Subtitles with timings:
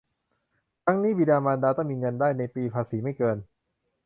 [0.85, 3.37] ทั้งนี้บิดามารดาต้องมีเงินได้ในปีภาษีไม่เกิน